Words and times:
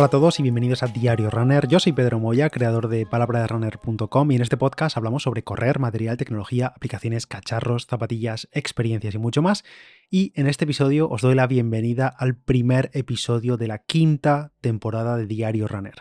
Hola 0.00 0.06
a 0.06 0.10
todos 0.10 0.38
y 0.38 0.44
bienvenidos 0.44 0.84
a 0.84 0.86
Diario 0.86 1.28
Runner. 1.28 1.66
Yo 1.66 1.80
soy 1.80 1.90
Pedro 1.90 2.20
Moya, 2.20 2.50
creador 2.50 2.86
de 2.86 3.04
palabraderunner.com 3.04 4.30
y 4.30 4.36
en 4.36 4.42
este 4.42 4.56
podcast 4.56 4.96
hablamos 4.96 5.24
sobre 5.24 5.42
correr, 5.42 5.80
material, 5.80 6.16
tecnología, 6.16 6.68
aplicaciones, 6.68 7.26
cacharros, 7.26 7.88
zapatillas, 7.88 8.48
experiencias 8.52 9.16
y 9.16 9.18
mucho 9.18 9.42
más. 9.42 9.64
Y 10.10 10.32
en 10.36 10.46
este 10.46 10.64
episodio 10.64 11.06
os 11.10 11.20
doy 11.20 11.34
la 11.34 11.46
bienvenida 11.46 12.08
al 12.08 12.34
primer 12.34 12.90
episodio 12.94 13.58
de 13.58 13.68
la 13.68 13.80
quinta 13.80 14.54
temporada 14.62 15.18
de 15.18 15.26
Diario 15.26 15.68
Runner. 15.68 15.96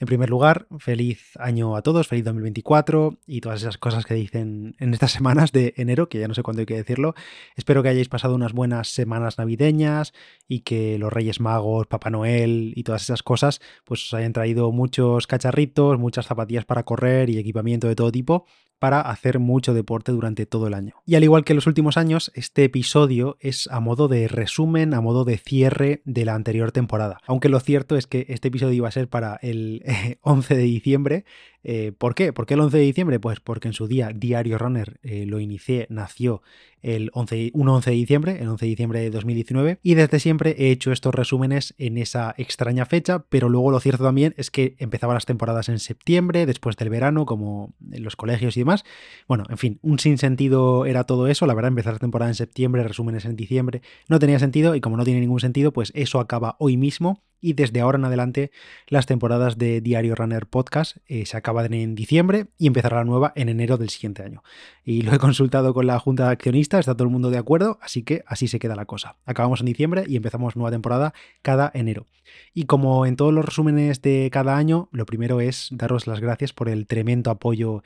En 0.00 0.06
primer 0.08 0.30
lugar, 0.30 0.66
feliz 0.80 1.36
año 1.38 1.76
a 1.76 1.82
todos, 1.82 2.08
feliz 2.08 2.24
2024 2.24 3.20
y 3.24 3.40
todas 3.40 3.62
esas 3.62 3.78
cosas 3.78 4.04
que 4.04 4.14
dicen 4.14 4.74
en 4.80 4.92
estas 4.92 5.12
semanas 5.12 5.52
de 5.52 5.74
enero, 5.76 6.08
que 6.08 6.18
ya 6.18 6.26
no 6.26 6.34
sé 6.34 6.42
cuándo 6.42 6.58
hay 6.58 6.66
que 6.66 6.74
decirlo. 6.74 7.14
Espero 7.54 7.84
que 7.84 7.90
hayáis 7.90 8.08
pasado 8.08 8.34
unas 8.34 8.52
buenas 8.52 8.88
semanas 8.88 9.38
navideñas 9.38 10.12
y 10.48 10.62
que 10.62 10.98
los 10.98 11.12
Reyes 11.12 11.38
Magos, 11.38 11.86
Papá 11.86 12.10
Noel 12.10 12.72
y 12.74 12.82
todas 12.82 13.02
esas 13.02 13.22
cosas 13.22 13.60
pues 13.84 14.04
os 14.06 14.14
hayan 14.14 14.32
traído 14.32 14.72
muchos 14.72 15.28
cacharritos, 15.28 16.00
muchas 16.00 16.26
zapatillas 16.26 16.64
para 16.64 16.82
correr 16.82 17.30
y 17.30 17.38
equipamiento 17.38 17.86
de 17.86 17.94
todo 17.94 18.10
tipo 18.10 18.44
para 18.82 19.00
hacer 19.00 19.38
mucho 19.38 19.74
deporte 19.74 20.10
durante 20.10 20.44
todo 20.44 20.66
el 20.66 20.74
año. 20.74 20.96
Y 21.06 21.14
al 21.14 21.22
igual 21.22 21.44
que 21.44 21.52
en 21.52 21.58
los 21.58 21.68
últimos 21.68 21.96
años, 21.96 22.32
este 22.34 22.64
episodio 22.64 23.36
es 23.38 23.68
a 23.70 23.78
modo 23.78 24.08
de 24.08 24.26
resumen, 24.26 24.92
a 24.92 25.00
modo 25.00 25.24
de 25.24 25.38
cierre 25.38 26.02
de 26.04 26.24
la 26.24 26.34
anterior 26.34 26.72
temporada. 26.72 27.20
Aunque 27.28 27.48
lo 27.48 27.60
cierto 27.60 27.96
es 27.96 28.08
que 28.08 28.26
este 28.28 28.48
episodio 28.48 28.72
iba 28.72 28.88
a 28.88 28.90
ser 28.90 29.06
para 29.06 29.38
el 29.40 29.84
11 30.22 30.56
de 30.56 30.62
diciembre. 30.64 31.24
Eh, 31.64 31.92
¿Por 31.96 32.14
qué? 32.14 32.32
¿Por 32.32 32.46
qué 32.46 32.54
el 32.54 32.60
11 32.60 32.76
de 32.78 32.82
diciembre? 32.82 33.20
Pues 33.20 33.40
porque 33.40 33.68
en 33.68 33.74
su 33.74 33.86
día 33.86 34.10
Diario 34.14 34.58
Runner 34.58 34.98
eh, 35.02 35.26
lo 35.26 35.38
inicié, 35.38 35.86
nació 35.90 36.42
el 36.82 37.10
11, 37.14 37.52
un 37.54 37.68
11 37.68 37.90
de 37.90 37.96
diciembre, 37.96 38.38
el 38.40 38.48
11 38.48 38.64
de 38.64 38.68
diciembre 38.68 39.00
de 39.00 39.10
2019, 39.10 39.78
y 39.82 39.94
desde 39.94 40.18
siempre 40.18 40.56
he 40.58 40.72
hecho 40.72 40.90
estos 40.90 41.14
resúmenes 41.14 41.74
en 41.78 41.96
esa 41.96 42.34
extraña 42.36 42.84
fecha, 42.86 43.24
pero 43.28 43.48
luego 43.48 43.70
lo 43.70 43.78
cierto 43.78 44.02
también 44.02 44.34
es 44.36 44.50
que 44.50 44.74
empezaban 44.78 45.14
las 45.14 45.24
temporadas 45.24 45.68
en 45.68 45.78
septiembre, 45.78 46.44
después 46.44 46.76
del 46.76 46.90
verano, 46.90 47.24
como 47.24 47.72
en 47.92 48.02
los 48.02 48.16
colegios 48.16 48.56
y 48.56 48.60
demás. 48.60 48.84
Bueno, 49.28 49.44
en 49.48 49.58
fin, 49.58 49.78
un 49.82 50.00
sinsentido 50.00 50.86
era 50.86 51.04
todo 51.04 51.28
eso, 51.28 51.46
la 51.46 51.54
verdad, 51.54 51.68
empezar 51.68 51.92
la 51.92 52.00
temporada 52.00 52.30
en 52.30 52.34
septiembre, 52.34 52.82
resúmenes 52.82 53.24
en 53.24 53.36
diciembre, 53.36 53.82
no 54.08 54.18
tenía 54.18 54.40
sentido, 54.40 54.74
y 54.74 54.80
como 54.80 54.96
no 54.96 55.04
tiene 55.04 55.20
ningún 55.20 55.40
sentido, 55.40 55.72
pues 55.72 55.92
eso 55.94 56.18
acaba 56.18 56.56
hoy 56.58 56.76
mismo 56.76 57.22
y 57.42 57.52
desde 57.52 57.80
ahora 57.80 57.98
en 57.98 58.06
adelante 58.06 58.50
las 58.86 59.04
temporadas 59.04 59.58
de 59.58 59.82
Diario 59.82 60.14
Runner 60.14 60.46
Podcast 60.46 60.96
eh, 61.06 61.26
se 61.26 61.36
acaban 61.36 61.74
en 61.74 61.94
diciembre 61.94 62.46
y 62.56 62.68
empezará 62.68 62.98
la 62.98 63.04
nueva 63.04 63.32
en 63.36 63.50
enero 63.50 63.76
del 63.76 63.90
siguiente 63.90 64.22
año. 64.22 64.42
Y 64.84 65.02
lo 65.02 65.12
he 65.12 65.18
consultado 65.18 65.74
con 65.74 65.86
la 65.86 65.98
Junta 65.98 66.26
de 66.26 66.32
Accionistas, 66.32 66.80
está 66.80 66.94
todo 66.94 67.04
el 67.04 67.12
mundo 67.12 67.30
de 67.30 67.38
acuerdo, 67.38 67.78
así 67.82 68.02
que 68.02 68.24
así 68.26 68.48
se 68.48 68.58
queda 68.58 68.76
la 68.76 68.86
cosa. 68.86 69.16
Acabamos 69.26 69.60
en 69.60 69.66
diciembre 69.66 70.04
y 70.06 70.16
empezamos 70.16 70.56
nueva 70.56 70.70
temporada 70.70 71.12
cada 71.42 71.70
enero. 71.74 72.06
Y 72.54 72.64
como 72.64 73.04
en 73.04 73.16
todos 73.16 73.34
los 73.34 73.44
resúmenes 73.44 74.00
de 74.00 74.30
cada 74.32 74.56
año, 74.56 74.88
lo 74.92 75.04
primero 75.04 75.40
es 75.40 75.68
daros 75.72 76.06
las 76.06 76.20
gracias 76.20 76.52
por 76.52 76.68
el 76.68 76.86
tremendo 76.86 77.30
apoyo 77.30 77.82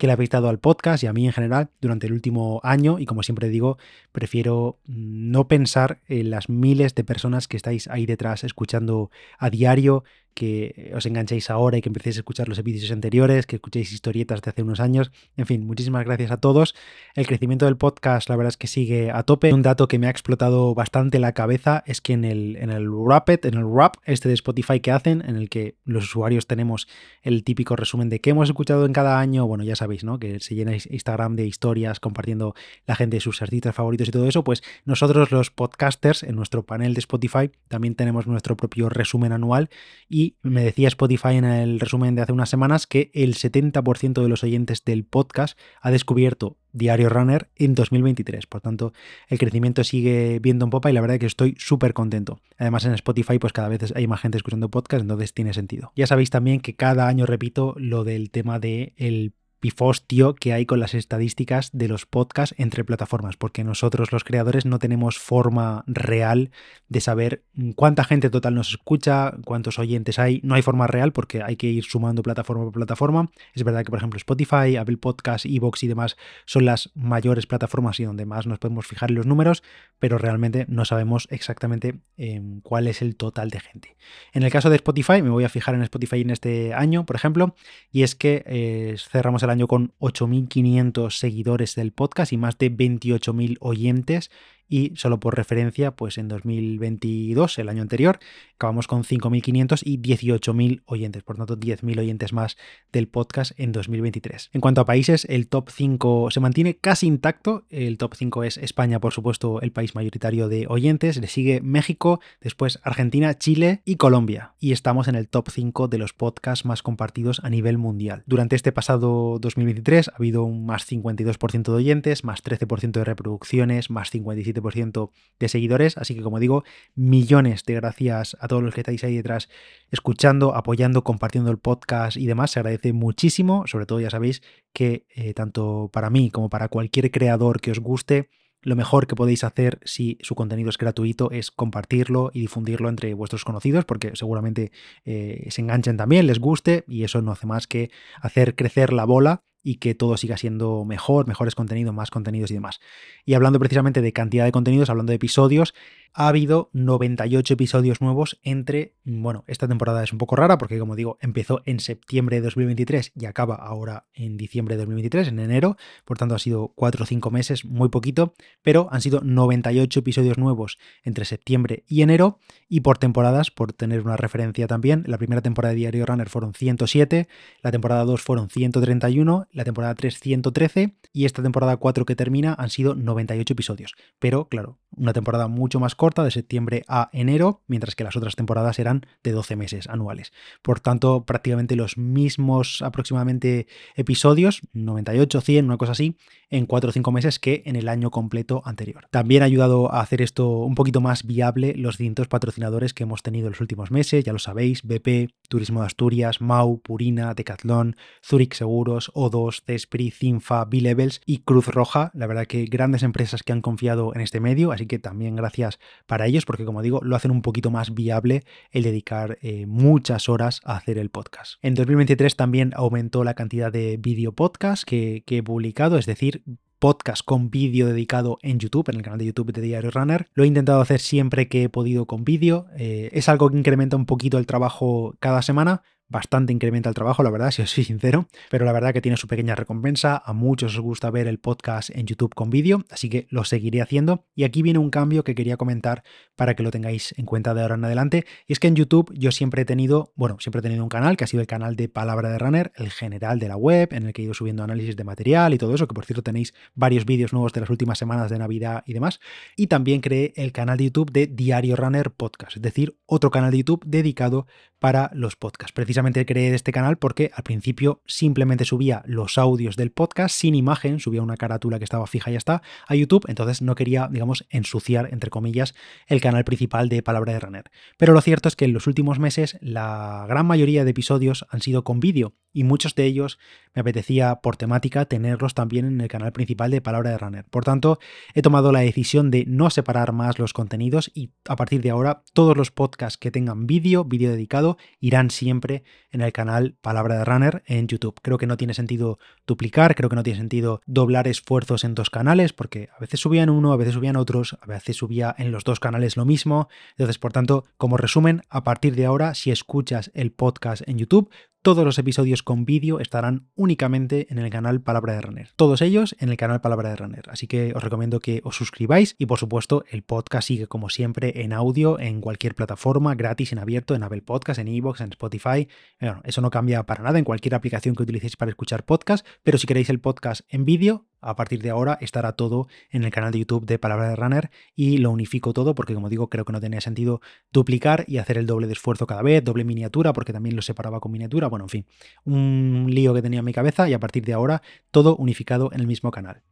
que 0.00 0.06
le 0.06 0.14
habéis 0.14 0.30
dado 0.30 0.48
al 0.48 0.58
podcast 0.58 1.04
y 1.04 1.08
a 1.08 1.12
mí 1.12 1.26
en 1.26 1.32
general 1.34 1.68
durante 1.82 2.06
el 2.06 2.14
último 2.14 2.60
año 2.64 2.98
y 2.98 3.04
como 3.04 3.22
siempre 3.22 3.50
digo, 3.50 3.76
prefiero 4.12 4.78
no 4.86 5.46
pensar 5.46 6.00
en 6.08 6.30
las 6.30 6.48
miles 6.48 6.94
de 6.94 7.04
personas 7.04 7.46
que 7.46 7.58
estáis 7.58 7.86
ahí 7.86 8.06
detrás 8.06 8.42
escuchando 8.42 9.10
a 9.38 9.50
diario 9.50 10.02
que 10.34 10.92
os 10.94 11.06
enganchéis 11.06 11.50
ahora 11.50 11.78
y 11.78 11.82
que 11.82 11.88
empecéis 11.88 12.16
a 12.16 12.20
escuchar 12.20 12.48
los 12.48 12.58
episodios 12.58 12.92
anteriores, 12.92 13.46
que 13.46 13.56
escuchéis 13.56 13.92
historietas 13.92 14.42
de 14.42 14.50
hace 14.50 14.62
unos 14.62 14.80
años. 14.80 15.10
En 15.36 15.46
fin, 15.46 15.66
muchísimas 15.66 16.04
gracias 16.04 16.30
a 16.30 16.38
todos. 16.38 16.74
El 17.14 17.26
crecimiento 17.26 17.66
del 17.66 17.76
podcast, 17.76 18.28
la 18.28 18.36
verdad 18.36 18.50
es 18.50 18.56
que 18.56 18.66
sigue 18.66 19.10
a 19.10 19.22
tope. 19.22 19.52
Un 19.52 19.62
dato 19.62 19.88
que 19.88 19.98
me 19.98 20.06
ha 20.06 20.10
explotado 20.10 20.74
bastante 20.74 21.18
la 21.18 21.32
cabeza 21.32 21.82
es 21.86 22.00
que 22.00 22.12
en 22.12 22.24
el, 22.24 22.56
en 22.56 22.70
el 22.70 22.88
Rapid, 22.90 23.44
en 23.46 23.54
el 23.54 23.64
Rap, 23.72 23.96
este 24.04 24.28
de 24.28 24.34
Spotify 24.34 24.80
que 24.80 24.90
hacen, 24.90 25.22
en 25.26 25.36
el 25.36 25.48
que 25.48 25.76
los 25.84 26.04
usuarios 26.04 26.46
tenemos 26.46 26.88
el 27.22 27.44
típico 27.44 27.76
resumen 27.76 28.08
de 28.08 28.20
qué 28.20 28.30
hemos 28.30 28.48
escuchado 28.48 28.86
en 28.86 28.92
cada 28.92 29.20
año, 29.20 29.46
bueno, 29.46 29.64
ya 29.64 29.76
sabéis, 29.76 30.04
¿no? 30.04 30.18
Que 30.18 30.40
se 30.40 30.54
llena 30.54 30.74
Instagram 30.74 31.36
de 31.36 31.46
historias 31.46 32.00
compartiendo 32.00 32.54
la 32.86 32.96
gente 32.96 33.20
sus 33.20 33.42
artistas 33.42 33.74
favoritos 33.74 34.08
y 34.08 34.10
todo 34.10 34.26
eso, 34.26 34.44
pues 34.44 34.62
nosotros 34.84 35.30
los 35.30 35.50
podcasters 35.50 36.22
en 36.22 36.36
nuestro 36.36 36.64
panel 36.64 36.94
de 36.94 37.00
Spotify 37.00 37.50
también 37.68 37.94
tenemos 37.94 38.26
nuestro 38.26 38.56
propio 38.56 38.88
resumen 38.88 39.32
anual 39.32 39.70
y 40.08 40.19
y 40.20 40.36
me 40.42 40.62
decía 40.62 40.88
Spotify 40.88 41.36
en 41.36 41.46
el 41.46 41.80
resumen 41.80 42.14
de 42.14 42.20
hace 42.20 42.32
unas 42.32 42.50
semanas 42.50 42.86
que 42.86 43.10
el 43.14 43.36
70% 43.36 44.20
de 44.20 44.28
los 44.28 44.44
oyentes 44.44 44.84
del 44.84 45.04
podcast 45.04 45.58
ha 45.80 45.90
descubierto 45.90 46.58
Diario 46.72 47.08
Runner 47.08 47.48
en 47.56 47.74
2023. 47.74 48.46
Por 48.46 48.60
tanto, 48.60 48.92
el 49.28 49.38
crecimiento 49.38 49.82
sigue 49.82 50.38
viendo 50.40 50.66
en 50.66 50.70
popa 50.70 50.90
y 50.90 50.92
la 50.92 51.00
verdad 51.00 51.14
es 51.14 51.20
que 51.20 51.26
estoy 51.26 51.54
súper 51.58 51.94
contento. 51.94 52.38
Además, 52.58 52.84
en 52.84 52.92
Spotify, 52.92 53.38
pues 53.38 53.54
cada 53.54 53.68
vez 53.68 53.94
hay 53.96 54.06
más 54.06 54.20
gente 54.20 54.36
escuchando 54.36 54.70
podcast, 54.70 55.00
entonces 55.00 55.32
tiene 55.32 55.54
sentido. 55.54 55.90
Ya 55.96 56.06
sabéis 56.06 56.28
también 56.28 56.60
que 56.60 56.76
cada 56.76 57.08
año 57.08 57.24
repito 57.24 57.74
lo 57.78 58.04
del 58.04 58.30
tema 58.30 58.58
del 58.58 58.92
el 58.96 59.32
pifostio 59.60 60.34
que 60.34 60.52
hay 60.52 60.66
con 60.66 60.80
las 60.80 60.94
estadísticas 60.94 61.70
de 61.72 61.86
los 61.86 62.06
podcasts 62.06 62.54
entre 62.58 62.82
plataformas, 62.82 63.36
porque 63.36 63.62
nosotros 63.62 64.10
los 64.10 64.24
creadores 64.24 64.64
no 64.64 64.78
tenemos 64.78 65.18
forma 65.18 65.84
real 65.86 66.50
de 66.88 67.00
saber 67.00 67.44
cuánta 67.76 68.04
gente 68.04 68.30
total 68.30 68.54
nos 68.54 68.70
escucha, 68.70 69.34
cuántos 69.44 69.78
oyentes 69.78 70.18
hay. 70.18 70.40
No 70.42 70.54
hay 70.54 70.62
forma 70.62 70.86
real 70.86 71.12
porque 71.12 71.42
hay 71.42 71.56
que 71.56 71.68
ir 71.68 71.84
sumando 71.84 72.22
plataforma 72.22 72.64
por 72.64 72.72
plataforma. 72.72 73.30
Es 73.54 73.62
verdad 73.62 73.84
que, 73.84 73.90
por 73.90 73.98
ejemplo, 73.98 74.16
Spotify, 74.16 74.76
Apple 74.76 74.96
Podcasts, 74.96 75.46
Evox 75.46 75.82
y 75.82 75.88
demás 75.88 76.16
son 76.46 76.64
las 76.64 76.90
mayores 76.94 77.46
plataformas 77.46 78.00
y 78.00 78.04
donde 78.04 78.24
más 78.24 78.46
nos 78.46 78.58
podemos 78.58 78.86
fijar 78.86 79.10
en 79.10 79.16
los 79.16 79.26
números, 79.26 79.62
pero 79.98 80.18
realmente 80.18 80.64
no 80.68 80.84
sabemos 80.84 81.28
exactamente 81.30 82.00
em, 82.16 82.60
cuál 82.62 82.88
es 82.88 83.02
el 83.02 83.16
total 83.16 83.50
de 83.50 83.60
gente. 83.60 83.96
En 84.32 84.42
el 84.42 84.50
caso 84.50 84.70
de 84.70 84.76
Spotify, 84.76 85.22
me 85.22 85.30
voy 85.30 85.44
a 85.44 85.48
fijar 85.48 85.74
en 85.74 85.82
Spotify 85.82 86.22
en 86.22 86.30
este 86.30 86.72
año, 86.72 87.04
por 87.04 87.16
ejemplo, 87.16 87.54
y 87.92 88.02
es 88.02 88.14
que 88.14 88.42
eh, 88.46 88.96
cerramos 89.10 89.42
el 89.42 89.49
año 89.50 89.68
con 89.68 89.92
8.500 89.98 91.10
seguidores 91.10 91.74
del 91.74 91.92
podcast 91.92 92.32
y 92.32 92.36
más 92.36 92.56
de 92.58 92.70
28.000 92.74 93.58
oyentes 93.60 94.30
y 94.70 94.92
solo 94.96 95.20
por 95.20 95.36
referencia, 95.36 95.90
pues 95.90 96.16
en 96.16 96.28
2022, 96.28 97.58
el 97.58 97.68
año 97.68 97.82
anterior, 97.82 98.20
acabamos 98.54 98.86
con 98.86 99.02
5.500 99.02 99.82
y 99.84 99.98
18.000 99.98 100.82
oyentes, 100.86 101.22
por 101.24 101.36
tanto 101.36 101.58
10.000 101.58 101.98
oyentes 101.98 102.32
más 102.32 102.56
del 102.92 103.08
podcast 103.08 103.52
en 103.58 103.72
2023. 103.72 104.50
En 104.52 104.60
cuanto 104.60 104.80
a 104.80 104.86
países, 104.86 105.26
el 105.28 105.48
top 105.48 105.70
5 105.70 106.30
se 106.30 106.40
mantiene 106.40 106.76
casi 106.76 107.08
intacto, 107.08 107.64
el 107.68 107.98
top 107.98 108.14
5 108.14 108.44
es 108.44 108.58
España, 108.58 109.00
por 109.00 109.12
supuesto, 109.12 109.60
el 109.60 109.72
país 109.72 109.94
mayoritario 109.94 110.48
de 110.48 110.66
oyentes, 110.68 111.20
le 111.20 111.26
sigue 111.26 111.60
México, 111.60 112.20
después 112.40 112.78
Argentina, 112.84 113.36
Chile 113.36 113.82
y 113.84 113.96
Colombia, 113.96 114.54
y 114.60 114.70
estamos 114.70 115.08
en 115.08 115.16
el 115.16 115.28
top 115.28 115.48
5 115.50 115.88
de 115.88 115.98
los 115.98 116.12
podcasts 116.12 116.64
más 116.64 116.82
compartidos 116.82 117.40
a 117.42 117.50
nivel 117.50 117.76
mundial. 117.76 118.22
Durante 118.26 118.54
este 118.54 118.70
pasado 118.70 119.38
2023 119.40 120.08
ha 120.10 120.16
habido 120.16 120.44
un 120.44 120.64
más 120.64 120.88
52% 120.88 121.62
de 121.62 121.72
oyentes, 121.72 122.22
más 122.22 122.44
13% 122.44 122.92
de 122.92 123.04
reproducciones, 123.04 123.90
más 123.90 124.12
57% 124.12 124.59
de 124.60 125.48
seguidores. 125.48 125.96
Así 125.96 126.14
que, 126.14 126.22
como 126.22 126.38
digo, 126.38 126.64
millones 126.94 127.64
de 127.64 127.74
gracias 127.74 128.36
a 128.40 128.48
todos 128.48 128.62
los 128.62 128.74
que 128.74 128.80
estáis 128.80 129.04
ahí 129.04 129.16
detrás 129.16 129.48
escuchando, 129.90 130.54
apoyando, 130.54 131.04
compartiendo 131.04 131.50
el 131.50 131.58
podcast 131.58 132.16
y 132.16 132.26
demás. 132.26 132.52
Se 132.52 132.60
agradece 132.60 132.92
muchísimo. 132.92 133.66
Sobre 133.66 133.86
todo, 133.86 134.00
ya 134.00 134.10
sabéis 134.10 134.42
que 134.72 135.06
eh, 135.14 135.34
tanto 135.34 135.90
para 135.92 136.10
mí 136.10 136.30
como 136.30 136.48
para 136.48 136.68
cualquier 136.68 137.10
creador 137.10 137.60
que 137.60 137.70
os 137.70 137.80
guste, 137.80 138.28
lo 138.62 138.76
mejor 138.76 139.06
que 139.06 139.16
podéis 139.16 139.44
hacer 139.44 139.80
si 139.84 140.18
su 140.20 140.34
contenido 140.34 140.68
es 140.68 140.76
gratuito 140.76 141.30
es 141.30 141.50
compartirlo 141.50 142.30
y 142.34 142.40
difundirlo 142.40 142.88
entre 142.88 143.14
vuestros 143.14 143.44
conocidos 143.44 143.86
porque 143.86 144.12
seguramente 144.14 144.70
eh, 145.04 145.46
se 145.50 145.62
enganchen 145.62 145.96
también, 145.96 146.26
les 146.26 146.38
guste 146.38 146.84
y 146.86 147.04
eso 147.04 147.22
no 147.22 147.32
hace 147.32 147.46
más 147.46 147.66
que 147.66 147.90
hacer 148.20 148.54
crecer 148.54 148.92
la 148.92 149.04
bola 149.04 149.44
y 149.62 149.76
que 149.76 149.94
todo 149.94 150.16
siga 150.16 150.36
siendo 150.36 150.84
mejor, 150.84 151.26
mejores 151.26 151.54
contenidos, 151.54 151.94
más 151.94 152.10
contenidos 152.10 152.50
y 152.50 152.54
demás. 152.54 152.80
Y 153.24 153.34
hablando 153.34 153.58
precisamente 153.58 154.02
de 154.02 154.12
cantidad 154.12 154.44
de 154.44 154.52
contenidos, 154.52 154.90
hablando 154.90 155.10
de 155.10 155.16
episodios, 155.16 155.74
ha 156.12 156.28
habido 156.28 156.70
98 156.72 157.54
episodios 157.54 158.00
nuevos 158.00 158.40
entre, 158.42 158.96
bueno, 159.04 159.44
esta 159.46 159.68
temporada 159.68 160.02
es 160.02 160.12
un 160.12 160.18
poco 160.18 160.36
rara 160.36 160.58
porque 160.58 160.78
como 160.78 160.96
digo, 160.96 161.18
empezó 161.20 161.62
en 161.66 161.78
septiembre 161.80 162.36
de 162.36 162.42
2023 162.42 163.12
y 163.14 163.26
acaba 163.26 163.54
ahora 163.54 164.06
en 164.12 164.36
diciembre 164.36 164.74
de 164.74 164.80
2023, 164.80 165.28
en 165.28 165.38
enero, 165.38 165.76
por 166.04 166.18
tanto 166.18 166.34
ha 166.34 166.38
sido 166.38 166.72
4 166.74 167.04
o 167.04 167.06
5 167.06 167.30
meses, 167.30 167.64
muy 167.64 167.88
poquito, 167.90 168.34
pero 168.62 168.88
han 168.90 169.00
sido 169.00 169.20
98 169.22 170.00
episodios 170.00 170.38
nuevos 170.38 170.78
entre 171.04 171.24
septiembre 171.24 171.84
y 171.86 172.02
enero 172.02 172.38
y 172.68 172.80
por 172.80 172.98
temporadas, 172.98 173.50
por 173.50 173.72
tener 173.72 174.00
una 174.00 174.16
referencia 174.16 174.66
también, 174.66 175.04
la 175.06 175.18
primera 175.18 175.42
temporada 175.42 175.74
de 175.74 175.80
Diario 175.80 176.06
Runner 176.06 176.28
fueron 176.28 176.54
107, 176.54 177.28
la 177.62 177.70
temporada 177.70 178.04
2 178.04 178.20
fueron 178.20 178.50
131, 178.50 179.46
la 179.52 179.64
temporada 179.64 179.94
3 179.94 180.18
113 180.18 180.96
y 181.12 181.24
esta 181.24 181.42
temporada 181.42 181.76
4 181.76 182.04
que 182.04 182.16
termina 182.16 182.54
han 182.54 182.70
sido 182.70 182.94
98 182.94 183.52
episodios, 183.52 183.94
pero 184.18 184.48
claro, 184.48 184.78
una 184.96 185.12
temporada 185.12 185.48
mucho 185.48 185.80
más 185.80 185.94
corta, 185.94 186.24
de 186.24 186.30
septiembre 186.30 186.84
a 186.88 187.10
enero, 187.12 187.62
mientras 187.66 187.94
que 187.94 188.04
las 188.04 188.16
otras 188.16 188.36
temporadas 188.36 188.78
eran 188.78 189.06
de 189.22 189.32
12 189.32 189.56
meses 189.56 189.88
anuales. 189.88 190.32
Por 190.62 190.80
tanto, 190.80 191.24
prácticamente 191.24 191.76
los 191.76 191.96
mismos 191.96 192.82
aproximadamente 192.82 193.66
episodios, 193.96 194.62
98, 194.72 195.40
100, 195.40 195.64
una 195.64 195.76
cosa 195.76 195.92
así, 195.92 196.16
en 196.50 196.66
4 196.66 196.90
o 196.90 196.92
5 196.92 197.12
meses 197.12 197.38
que 197.38 197.62
en 197.64 197.76
el 197.76 197.88
año 197.88 198.10
completo 198.10 198.62
anterior. 198.64 199.06
También 199.10 199.42
ha 199.42 199.46
ayudado 199.46 199.92
a 199.92 200.00
hacer 200.00 200.20
esto 200.20 200.48
un 200.48 200.74
poquito 200.74 201.00
más 201.00 201.24
viable 201.24 201.74
los 201.76 201.96
distintos 201.96 202.28
patrocinadores 202.28 202.92
que 202.92 203.04
hemos 203.04 203.22
tenido 203.22 203.46
en 203.46 203.52
los 203.52 203.60
últimos 203.60 203.90
meses, 203.90 204.24
ya 204.24 204.32
lo 204.32 204.38
sabéis, 204.38 204.82
BP, 204.82 205.32
Turismo 205.48 205.80
de 205.80 205.86
Asturias, 205.86 206.40
Mau, 206.40 206.80
Purina, 206.80 207.34
Decathlon, 207.34 207.96
Zurich 208.24 208.54
Seguros, 208.54 209.12
O2, 209.14 209.62
Cespri, 209.64 210.10
Cinfa, 210.10 210.64
B-Levels 210.64 211.20
y 211.24 211.38
Cruz 211.38 211.68
Roja. 211.68 212.10
La 212.14 212.26
verdad 212.26 212.46
que 212.46 212.64
grandes 212.64 213.02
empresas 213.02 213.42
que 213.42 213.52
han 213.52 213.62
confiado 213.62 214.12
en 214.14 214.20
este 214.20 214.40
medio, 214.40 214.72
que 214.90 214.98
también 214.98 215.36
gracias 215.36 215.78
para 216.06 216.26
ellos, 216.26 216.44
porque 216.44 216.64
como 216.64 216.82
digo, 216.82 217.00
lo 217.02 217.14
hacen 217.14 217.30
un 217.30 217.42
poquito 217.42 217.70
más 217.70 217.94
viable 217.94 218.42
el 218.72 218.82
dedicar 218.82 219.38
eh, 219.40 219.66
muchas 219.66 220.28
horas 220.28 220.60
a 220.64 220.76
hacer 220.76 220.98
el 220.98 221.10
podcast. 221.10 221.54
En 221.62 221.76
2023 221.76 222.34
también 222.34 222.72
aumentó 222.74 223.22
la 223.22 223.34
cantidad 223.34 223.70
de 223.70 223.98
video 223.98 224.32
podcast 224.32 224.82
que, 224.82 225.22
he 225.28 225.42
publicado, 225.44 225.96
es 225.96 226.06
decir, 226.06 226.42
podcast 226.80 227.24
con 227.24 227.50
vídeo 227.50 227.86
dedicado 227.86 228.38
en 228.42 228.58
YouTube, 228.58 228.88
en 228.88 228.96
el 228.96 229.02
canal 229.02 229.20
de 229.20 229.26
YouTube 229.26 229.52
de 229.52 229.60
Diario 229.60 229.92
Runner. 229.92 230.26
Lo 230.34 230.42
he 230.42 230.48
intentado 230.48 230.80
hacer 230.80 230.98
siempre 230.98 231.46
que 231.46 231.62
he 231.62 231.68
podido 231.68 232.06
con 232.06 232.24
vídeo. 232.24 232.66
Eh, 232.76 233.10
es 233.12 233.28
algo 233.28 233.48
que 233.48 233.58
incrementa 233.58 233.94
un 233.94 234.06
poquito 234.06 234.38
el 234.38 234.46
trabajo 234.46 235.14
cada 235.20 235.42
semana, 235.42 235.82
bastante 236.10 236.52
incrementa 236.52 236.88
el 236.88 236.94
trabajo, 236.94 237.22
la 237.22 237.30
verdad, 237.30 237.50
si 237.50 237.62
os 237.62 237.70
soy 237.70 237.84
sincero, 237.84 238.28
pero 238.50 238.64
la 238.64 238.72
verdad 238.72 238.92
que 238.92 239.00
tiene 239.00 239.16
su 239.16 239.28
pequeña 239.28 239.54
recompensa. 239.54 240.20
A 240.24 240.32
muchos 240.32 240.74
os 240.74 240.80
gusta 240.80 241.10
ver 241.10 241.26
el 241.28 241.38
podcast 241.38 241.90
en 241.90 242.06
YouTube 242.06 242.34
con 242.34 242.50
vídeo, 242.50 242.84
así 242.90 243.08
que 243.08 243.26
lo 243.30 243.44
seguiré 243.44 243.80
haciendo. 243.80 244.26
Y 244.34 244.44
aquí 244.44 244.62
viene 244.62 244.78
un 244.78 244.90
cambio 244.90 245.24
que 245.24 245.34
quería 245.34 245.56
comentar 245.56 246.02
para 246.36 246.54
que 246.54 246.62
lo 246.62 246.70
tengáis 246.70 247.14
en 247.16 247.26
cuenta 247.26 247.54
de 247.54 247.62
ahora 247.62 247.76
en 247.76 247.84
adelante. 247.84 248.26
Y 248.46 248.52
es 248.52 248.58
que 248.60 248.68
en 248.68 248.74
YouTube 248.74 249.12
yo 249.14 249.30
siempre 249.30 249.62
he 249.62 249.64
tenido, 249.64 250.12
bueno, 250.16 250.36
siempre 250.40 250.58
he 250.58 250.62
tenido 250.62 250.82
un 250.82 250.88
canal 250.88 251.16
que 251.16 251.24
ha 251.24 251.26
sido 251.26 251.40
el 251.40 251.46
canal 251.46 251.76
de 251.76 251.88
Palabra 251.88 252.28
de 252.30 252.38
Runner, 252.38 252.72
el 252.74 252.90
general 252.90 253.38
de 253.38 253.48
la 253.48 253.56
web, 253.56 253.90
en 253.92 254.06
el 254.06 254.12
que 254.12 254.22
he 254.22 254.24
ido 254.24 254.34
subiendo 254.34 254.64
análisis 254.64 254.96
de 254.96 255.04
material 255.04 255.54
y 255.54 255.58
todo 255.58 255.74
eso, 255.74 255.86
que 255.86 255.94
por 255.94 256.04
cierto 256.04 256.22
tenéis 256.22 256.54
varios 256.74 257.04
vídeos 257.04 257.32
nuevos 257.32 257.52
de 257.52 257.60
las 257.60 257.70
últimas 257.70 257.98
semanas 257.98 258.30
de 258.30 258.38
Navidad 258.38 258.82
y 258.84 258.94
demás. 258.94 259.20
Y 259.56 259.68
también 259.68 260.00
creé 260.00 260.32
el 260.34 260.50
canal 260.50 260.78
de 260.78 260.84
YouTube 260.84 261.12
de 261.12 261.28
Diario 261.28 261.76
Runner 261.76 262.10
Podcast, 262.10 262.56
es 262.56 262.62
decir, 262.62 262.96
otro 263.06 263.30
canal 263.30 263.52
de 263.52 263.58
YouTube 263.58 263.84
dedicado 263.86 264.46
para 264.80 265.10
los 265.14 265.36
podcasts. 265.36 265.72
Precisamente 265.72 266.26
creé 266.26 266.52
este 266.54 266.72
canal 266.72 266.98
porque 266.98 267.30
al 267.34 267.44
principio 267.44 268.02
simplemente 268.06 268.64
subía 268.64 269.02
los 269.06 269.38
audios 269.38 269.76
del 269.76 269.92
podcast 269.92 270.34
sin 270.34 270.54
imagen, 270.54 270.98
subía 270.98 271.22
una 271.22 271.36
carátula 271.36 271.78
que 271.78 271.84
estaba 271.84 272.06
fija 272.06 272.30
y 272.30 272.32
ya 272.32 272.38
está 272.38 272.62
a 272.88 272.94
YouTube, 272.96 273.26
entonces 273.28 273.62
no 273.62 273.74
quería, 273.74 274.08
digamos, 274.10 274.46
ensuciar, 274.50 275.10
entre 275.12 275.30
comillas, 275.30 275.74
el 276.06 276.20
canal 276.20 276.44
principal 276.44 276.88
de 276.88 277.02
Palabra 277.02 277.34
de 277.34 277.40
Runner. 277.40 277.70
Pero 277.96 278.14
lo 278.14 278.20
cierto 278.22 278.48
es 278.48 278.56
que 278.56 278.64
en 278.64 278.72
los 278.72 278.86
últimos 278.86 279.18
meses 279.18 279.58
la 279.60 280.24
gran 280.28 280.46
mayoría 280.46 280.84
de 280.84 280.90
episodios 280.90 281.46
han 281.50 281.60
sido 281.60 281.84
con 281.84 282.00
vídeo 282.00 282.34
y 282.52 282.64
muchos 282.64 282.94
de 282.94 283.04
ellos 283.04 283.38
me 283.74 283.80
apetecía 283.80 284.36
por 284.36 284.56
temática 284.56 285.04
tenerlos 285.04 285.54
también 285.54 285.86
en 285.86 286.00
el 286.00 286.08
canal 286.08 286.32
principal 286.32 286.70
de 286.70 286.80
Palabra 286.80 287.10
de 287.10 287.18
Runner. 287.18 287.44
Por 287.44 287.64
tanto, 287.64 287.98
he 288.34 288.42
tomado 288.42 288.72
la 288.72 288.80
decisión 288.80 289.30
de 289.30 289.44
no 289.46 289.70
separar 289.70 290.12
más 290.12 290.38
los 290.38 290.52
contenidos 290.52 291.10
y 291.14 291.30
a 291.48 291.56
partir 291.56 291.80
de 291.80 291.90
ahora 291.90 292.22
todos 292.32 292.56
los 292.56 292.70
podcasts 292.70 293.18
que 293.18 293.30
tengan 293.30 293.66
vídeo, 293.66 294.04
vídeo 294.04 294.30
dedicado, 294.30 294.69
irán 295.00 295.30
siempre 295.30 295.82
en 296.10 296.20
el 296.20 296.32
canal 296.32 296.74
Palabra 296.80 297.18
de 297.18 297.24
Runner 297.24 297.62
en 297.66 297.86
YouTube. 297.86 298.18
Creo 298.22 298.38
que 298.38 298.46
no 298.46 298.56
tiene 298.56 298.74
sentido 298.74 299.18
duplicar, 299.46 299.94
creo 299.94 300.08
que 300.08 300.16
no 300.16 300.22
tiene 300.22 300.38
sentido 300.38 300.80
doblar 300.86 301.28
esfuerzos 301.28 301.84
en 301.84 301.94
dos 301.94 302.10
canales, 302.10 302.52
porque 302.52 302.88
a 302.96 303.00
veces 303.00 303.20
subía 303.20 303.42
en 303.42 303.50
uno, 303.50 303.72
a 303.72 303.76
veces 303.76 303.94
subía 303.94 304.10
en 304.10 304.16
otros, 304.16 304.56
a 304.60 304.66
veces 304.66 304.96
subía 304.96 305.34
en 305.38 305.52
los 305.52 305.64
dos 305.64 305.80
canales 305.80 306.16
lo 306.16 306.24
mismo. 306.24 306.68
Entonces, 306.92 307.18
por 307.18 307.32
tanto, 307.32 307.64
como 307.76 307.96
resumen, 307.96 308.42
a 308.48 308.64
partir 308.64 308.96
de 308.96 309.06
ahora, 309.06 309.34
si 309.34 309.50
escuchas 309.50 310.10
el 310.14 310.32
podcast 310.32 310.82
en 310.88 310.98
YouTube, 310.98 311.30
todos 311.62 311.84
los 311.84 311.98
episodios 311.98 312.42
con 312.42 312.64
vídeo 312.64 313.00
estarán 313.00 313.48
únicamente 313.54 314.26
en 314.30 314.38
el 314.38 314.48
canal 314.50 314.80
Palabra 314.80 315.12
de 315.12 315.20
Runner. 315.20 315.50
Todos 315.56 315.82
ellos 315.82 316.16
en 316.18 316.30
el 316.30 316.38
canal 316.38 316.62
Palabra 316.62 316.88
de 316.88 316.96
Runner. 316.96 317.28
Así 317.28 317.46
que 317.46 317.72
os 317.74 317.84
recomiendo 317.84 318.20
que 318.20 318.40
os 318.44 318.56
suscribáis 318.56 319.14
y 319.18 319.26
por 319.26 319.38
supuesto 319.38 319.84
el 319.90 320.02
podcast 320.02 320.48
sigue 320.48 320.66
como 320.66 320.88
siempre 320.88 321.42
en 321.42 321.52
audio 321.52 321.98
en 321.98 322.22
cualquier 322.22 322.54
plataforma, 322.54 323.14
gratis, 323.14 323.52
en 323.52 323.58
abierto, 323.58 323.94
en 323.94 324.02
Apple 324.02 324.22
Podcast, 324.22 324.58
en 324.58 324.68
Evox, 324.68 325.02
en 325.02 325.10
Spotify. 325.10 325.68
Bueno, 326.00 326.22
eso 326.24 326.40
no 326.40 326.50
cambia 326.50 326.84
para 326.84 327.02
nada 327.02 327.18
en 327.18 327.24
cualquier 327.24 327.54
aplicación 327.54 327.94
que 327.94 328.04
utilicéis 328.04 328.36
para 328.36 328.50
escuchar 328.50 328.84
podcast, 328.84 329.26
pero 329.42 329.58
si 329.58 329.66
queréis 329.66 329.90
el 329.90 330.00
podcast 330.00 330.42
en 330.48 330.64
vídeo, 330.64 331.06
a 331.20 331.36
partir 331.36 331.60
de 331.62 331.70
ahora 331.70 331.98
estará 332.00 332.32
todo 332.32 332.68
en 332.90 333.04
el 333.04 333.10
canal 333.10 333.32
de 333.32 333.40
YouTube 333.40 333.66
de 333.66 333.78
Palabra 333.78 334.08
de 334.08 334.16
Runner 334.16 334.50
y 334.74 334.98
lo 334.98 335.10
unifico 335.10 335.52
todo 335.52 335.74
porque 335.74 335.94
como 335.94 336.08
digo 336.08 336.30
creo 336.30 336.44
que 336.44 336.52
no 336.52 336.60
tenía 336.60 336.80
sentido 336.80 337.20
duplicar 337.52 338.04
y 338.06 338.18
hacer 338.18 338.38
el 338.38 338.46
doble 338.46 338.66
de 338.66 338.72
esfuerzo 338.72 339.06
cada 339.06 339.22
vez, 339.22 339.44
doble 339.44 339.64
miniatura 339.64 340.12
porque 340.12 340.32
también 340.32 340.56
lo 340.56 340.62
separaba 340.62 341.00
con 341.00 341.12
miniatura, 341.12 341.49
bueno, 341.50 341.66
en 341.66 341.68
fin, 341.68 341.86
un 342.24 342.86
lío 342.88 343.12
que 343.14 343.22
tenía 343.22 343.40
en 343.40 343.44
mi 343.44 343.52
cabeza 343.52 343.88
y 343.88 343.92
a 343.92 344.00
partir 344.00 344.24
de 344.24 344.32
ahora 344.32 344.62
todo 344.90 345.16
unificado 345.16 345.70
en 345.72 345.80
el 345.80 345.86
mismo 345.86 346.10
canal. 346.10 346.42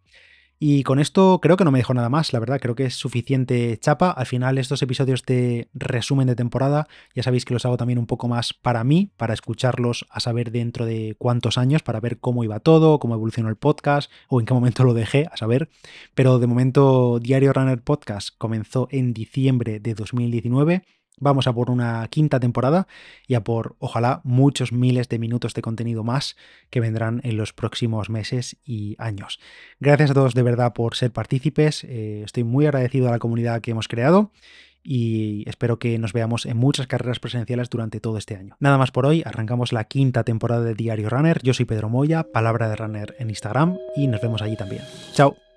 Y 0.60 0.82
con 0.82 0.98
esto 0.98 1.38
creo 1.40 1.56
que 1.56 1.62
no 1.62 1.70
me 1.70 1.78
dejo 1.78 1.94
nada 1.94 2.08
más, 2.08 2.32
la 2.32 2.40
verdad, 2.40 2.58
creo 2.60 2.74
que 2.74 2.86
es 2.86 2.94
suficiente 2.94 3.78
chapa. 3.78 4.10
Al 4.10 4.26
final 4.26 4.58
estos 4.58 4.82
episodios 4.82 5.24
de 5.24 5.68
resumen 5.72 6.26
de 6.26 6.34
temporada, 6.34 6.88
ya 7.14 7.22
sabéis 7.22 7.44
que 7.44 7.54
los 7.54 7.64
hago 7.64 7.76
también 7.76 8.00
un 8.00 8.06
poco 8.06 8.26
más 8.26 8.54
para 8.54 8.82
mí, 8.82 9.12
para 9.16 9.34
escucharlos 9.34 10.04
a 10.10 10.18
saber 10.18 10.50
dentro 10.50 10.84
de 10.84 11.14
cuántos 11.16 11.58
años, 11.58 11.84
para 11.84 12.00
ver 12.00 12.18
cómo 12.18 12.42
iba 12.42 12.58
todo, 12.58 12.98
cómo 12.98 13.14
evolucionó 13.14 13.48
el 13.50 13.56
podcast 13.56 14.10
o 14.28 14.40
en 14.40 14.46
qué 14.46 14.54
momento 14.54 14.82
lo 14.82 14.94
dejé, 14.94 15.28
a 15.30 15.36
saber. 15.36 15.68
Pero 16.16 16.40
de 16.40 16.48
momento 16.48 17.20
Diario 17.20 17.52
Runner 17.52 17.80
Podcast 17.80 18.30
comenzó 18.36 18.88
en 18.90 19.14
diciembre 19.14 19.78
de 19.78 19.94
2019 19.94 20.82
Vamos 21.20 21.46
a 21.46 21.52
por 21.52 21.70
una 21.70 22.06
quinta 22.08 22.40
temporada 22.40 22.86
y 23.26 23.34
a 23.34 23.44
por, 23.44 23.76
ojalá, 23.78 24.20
muchos 24.24 24.72
miles 24.72 25.08
de 25.08 25.18
minutos 25.18 25.54
de 25.54 25.62
contenido 25.62 26.04
más 26.04 26.36
que 26.70 26.80
vendrán 26.80 27.20
en 27.24 27.36
los 27.36 27.52
próximos 27.52 28.10
meses 28.10 28.56
y 28.64 28.96
años. 28.98 29.40
Gracias 29.80 30.10
a 30.10 30.14
todos 30.14 30.34
de 30.34 30.42
verdad 30.42 30.72
por 30.72 30.94
ser 30.94 31.12
partícipes. 31.12 31.84
Eh, 31.84 32.22
estoy 32.24 32.44
muy 32.44 32.66
agradecido 32.66 33.08
a 33.08 33.12
la 33.12 33.18
comunidad 33.18 33.60
que 33.60 33.70
hemos 33.70 33.88
creado 33.88 34.32
y 34.82 35.44
espero 35.48 35.78
que 35.78 35.98
nos 35.98 36.12
veamos 36.12 36.46
en 36.46 36.56
muchas 36.56 36.86
carreras 36.86 37.20
presenciales 37.20 37.68
durante 37.68 38.00
todo 38.00 38.16
este 38.16 38.36
año. 38.36 38.56
Nada 38.60 38.78
más 38.78 38.90
por 38.90 39.06
hoy, 39.06 39.22
arrancamos 39.24 39.72
la 39.72 39.84
quinta 39.84 40.24
temporada 40.24 40.62
de 40.62 40.74
Diario 40.74 41.10
Runner. 41.10 41.40
Yo 41.42 41.52
soy 41.52 41.66
Pedro 41.66 41.88
Moya, 41.88 42.24
Palabra 42.32 42.68
de 42.68 42.76
Runner 42.76 43.14
en 43.18 43.28
Instagram 43.28 43.76
y 43.96 44.06
nos 44.06 44.20
vemos 44.20 44.40
allí 44.40 44.56
también. 44.56 44.82
Chao. 45.12 45.47